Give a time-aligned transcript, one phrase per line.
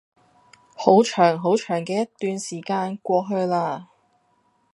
[0.75, 3.85] 好長好長嘅一段時間過去嘞